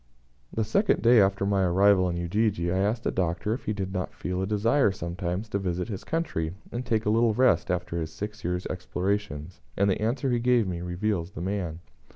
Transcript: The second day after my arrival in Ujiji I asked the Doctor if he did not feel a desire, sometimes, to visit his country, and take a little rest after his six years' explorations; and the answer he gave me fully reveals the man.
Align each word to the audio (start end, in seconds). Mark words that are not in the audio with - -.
The 0.51 0.63
second 0.63 1.03
day 1.03 1.21
after 1.21 1.45
my 1.45 1.61
arrival 1.61 2.09
in 2.09 2.17
Ujiji 2.17 2.71
I 2.71 2.77
asked 2.79 3.03
the 3.03 3.11
Doctor 3.11 3.53
if 3.53 3.65
he 3.65 3.71
did 3.73 3.93
not 3.93 4.15
feel 4.15 4.41
a 4.41 4.47
desire, 4.47 4.91
sometimes, 4.91 5.47
to 5.49 5.59
visit 5.59 5.89
his 5.89 6.03
country, 6.03 6.55
and 6.71 6.83
take 6.83 7.05
a 7.05 7.11
little 7.11 7.35
rest 7.35 7.69
after 7.69 7.99
his 7.99 8.11
six 8.11 8.43
years' 8.43 8.65
explorations; 8.65 9.61
and 9.77 9.91
the 9.91 10.01
answer 10.01 10.31
he 10.31 10.39
gave 10.39 10.67
me 10.67 10.79
fully 10.79 10.89
reveals 10.93 11.31
the 11.33 11.41
man. 11.41 11.81